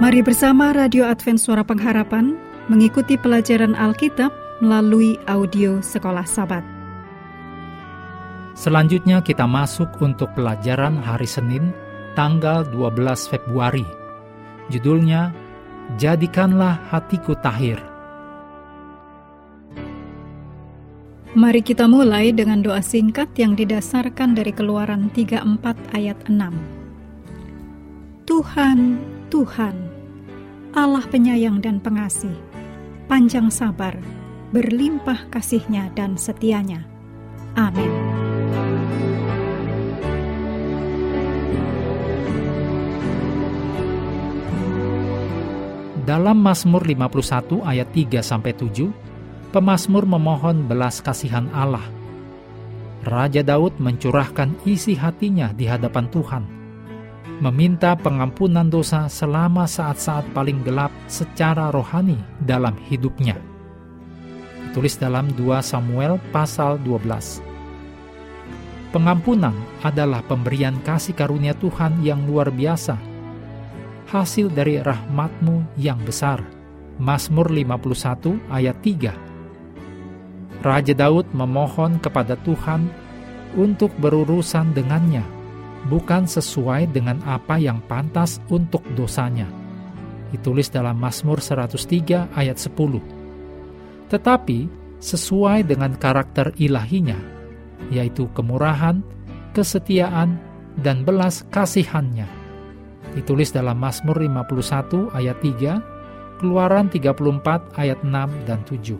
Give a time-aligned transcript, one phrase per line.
[0.00, 2.32] Mari bersama Radio Advent Suara Pengharapan
[2.72, 4.32] mengikuti pelajaran Alkitab
[4.64, 6.64] melalui audio Sekolah Sabat.
[8.56, 11.76] Selanjutnya kita masuk untuk pelajaran hari Senin
[12.16, 13.84] tanggal 12 Februari.
[14.72, 15.36] Judulnya
[16.00, 17.76] Jadikanlah Hatiku Tahir.
[21.36, 26.80] Mari kita mulai dengan doa singkat yang didasarkan dari Keluaran 34 ayat 6.
[28.24, 29.89] Tuhan, Tuhan,
[30.70, 32.34] Allah penyayang dan pengasih,
[33.10, 33.98] panjang sabar,
[34.54, 36.86] berlimpah kasihnya dan setianya.
[37.58, 37.90] Amin.
[46.06, 48.90] Dalam Mazmur 51 ayat 3 sampai 7,
[49.50, 51.86] pemazmur memohon belas kasihan Allah.
[53.02, 56.59] Raja Daud mencurahkan isi hatinya di hadapan Tuhan,
[57.40, 63.36] meminta pengampunan dosa selama saat-saat paling gelap secara rohani dalam hidupnya.
[64.70, 67.42] Tulis dalam 2 Samuel pasal 12.
[68.90, 69.54] Pengampunan
[69.86, 73.10] adalah pemberian kasih karunia Tuhan yang luar biasa
[74.10, 76.42] hasil dari rahmatmu yang besar.
[77.00, 82.92] Mazmur 51 ayat 3 Raja Daud memohon kepada Tuhan
[83.56, 85.24] untuk berurusan dengannya,
[85.88, 89.48] bukan sesuai dengan apa yang pantas untuk dosanya.
[90.34, 94.10] Ditulis dalam Mazmur 103 ayat 10.
[94.12, 94.58] Tetapi
[95.00, 97.16] sesuai dengan karakter ilahinya,
[97.88, 99.00] yaitu kemurahan,
[99.56, 100.36] kesetiaan,
[100.78, 102.40] dan belas kasihannya
[103.14, 105.82] ditulis dalam Mazmur 51 ayat 3,
[106.40, 108.96] Keluaran 34 ayat 6 dan 7.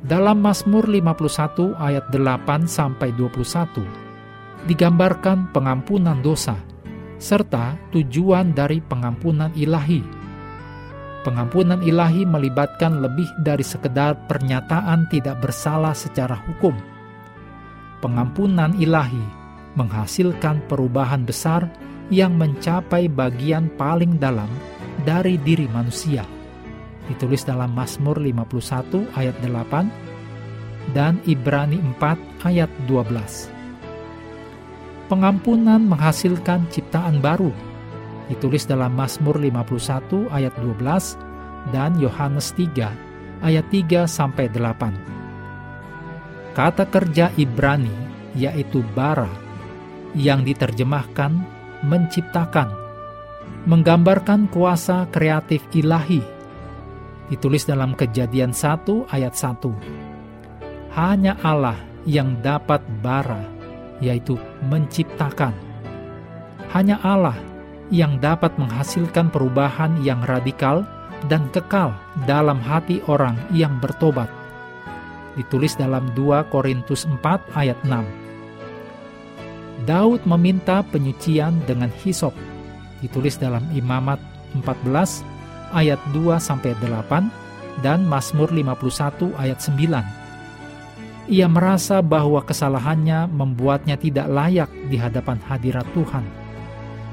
[0.00, 3.84] Dalam Mazmur 51 ayat 8 sampai 21
[4.68, 6.56] digambarkan pengampunan dosa
[7.20, 10.00] serta tujuan dari pengampunan ilahi.
[11.20, 16.72] Pengampunan ilahi melibatkan lebih dari sekedar pernyataan tidak bersalah secara hukum.
[18.00, 19.20] Pengampunan ilahi
[19.76, 21.68] menghasilkan perubahan besar
[22.08, 24.48] yang mencapai bagian paling dalam
[25.04, 26.24] dari diri manusia.
[27.04, 33.59] Ditulis dalam Mazmur 51 ayat 8 dan Ibrani 4 ayat 12.
[35.10, 37.50] Pengampunan menghasilkan ciptaan baru.
[38.30, 41.18] Ditulis dalam Mazmur 51 ayat 12
[41.74, 46.54] dan Yohanes 3 ayat 3 sampai 8.
[46.54, 47.90] Kata kerja Ibrani
[48.38, 49.26] yaitu bara
[50.14, 51.42] yang diterjemahkan
[51.82, 52.70] menciptakan,
[53.66, 56.22] menggambarkan kuasa kreatif ilahi.
[57.30, 59.74] Ditulis dalam kejadian 1 ayat 1.
[60.94, 63.59] Hanya Allah yang dapat bara,
[64.00, 65.52] yaitu menciptakan.
[66.72, 67.36] Hanya Allah
[67.92, 70.86] yang dapat menghasilkan perubahan yang radikal
[71.28, 71.92] dan kekal
[72.24, 74.30] dalam hati orang yang bertobat.
[75.36, 78.20] Ditulis dalam 2 Korintus 4 ayat 6.
[79.88, 82.36] Daud meminta penyucian dengan hisop.
[83.00, 84.20] Ditulis dalam Imamat
[84.54, 85.24] 14
[85.72, 90.04] ayat 2 sampai 8 dan Mazmur 51 ayat 9.
[91.30, 96.26] Ia merasa bahwa kesalahannya membuatnya tidak layak di hadapan hadirat Tuhan.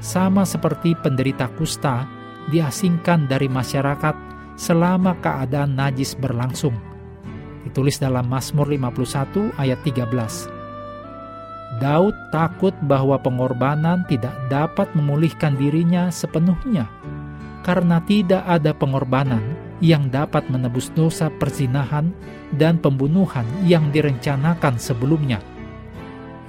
[0.02, 2.02] Sama seperti penderita kusta
[2.50, 4.18] diasingkan dari masyarakat
[4.58, 6.74] selama keadaan najis berlangsung.
[7.62, 11.78] Ditulis dalam Mazmur 51 ayat 13.
[11.78, 16.90] Daud takut bahwa pengorbanan tidak dapat memulihkan dirinya sepenuhnya
[17.62, 19.44] karena tidak ada pengorbanan
[19.78, 22.10] yang dapat menebus dosa perzinahan
[22.54, 25.38] dan pembunuhan yang direncanakan sebelumnya.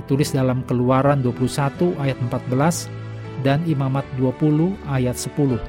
[0.01, 2.89] Ditulis dalam Keluaran 21 ayat 14
[3.45, 5.59] dan Imamat 20 ayat 10.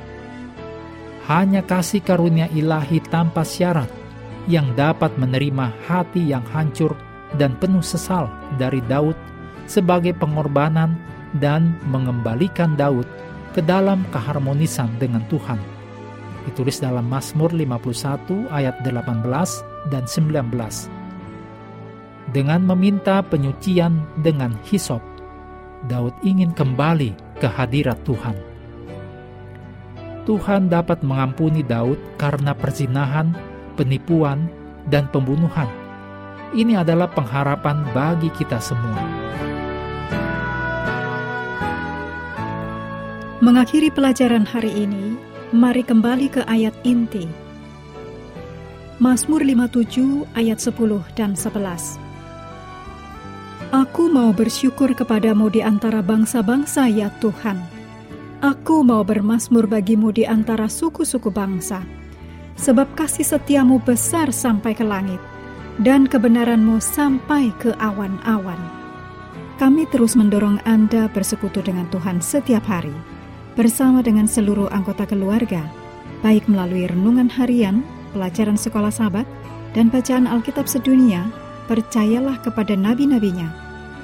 [1.29, 3.87] Hanya kasih karunia ilahi tanpa syarat
[4.49, 6.97] yang dapat menerima hati yang hancur
[7.39, 8.27] dan penuh sesal
[8.59, 9.15] dari Daud
[9.71, 10.99] sebagai pengorbanan
[11.39, 13.06] dan mengembalikan Daud
[13.55, 15.69] ke dalam keharmonisan dengan Tuhan.
[16.50, 19.23] Ditulis dalam Mazmur 51 ayat 18
[19.87, 20.50] dan 19.
[22.35, 24.99] Dengan meminta penyucian dengan hisop,
[25.87, 28.35] Daud ingin kembali ke hadirat Tuhan.
[30.26, 33.31] Tuhan dapat mengampuni Daud karena perzinahan,
[33.79, 34.50] penipuan,
[34.91, 35.70] dan pembunuhan.
[36.50, 38.99] Ini adalah pengharapan bagi kita semua.
[43.38, 47.26] Mengakhiri pelajaran hari ini, mari kembali ke ayat inti.
[49.02, 51.99] Mazmur 57 ayat 10 dan 11.
[53.75, 57.58] Aku mau bersyukur kepadamu di antara bangsa-bangsa ya Tuhan.
[58.47, 61.82] Aku mau bermasmur bagimu di antara suku-suku bangsa,
[62.55, 65.19] sebab kasih setiamu besar sampai ke langit,
[65.82, 68.58] dan kebenaranmu sampai ke awan-awan.
[69.58, 72.94] Kami terus mendorong Anda bersekutu dengan Tuhan setiap hari,
[73.55, 75.64] bersama dengan seluruh anggota keluarga,
[76.20, 79.26] baik melalui renungan harian, pelajaran sekolah sahabat,
[79.73, 81.26] dan bacaan Alkitab sedunia,
[81.70, 83.47] percayalah kepada nabi-nabinya,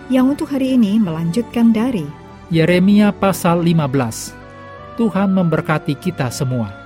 [0.06, 2.06] yang untuk hari ini melanjutkan dari
[2.46, 4.31] Yeremia pasal 15.
[4.94, 6.86] Tuhan memberkati kita semua.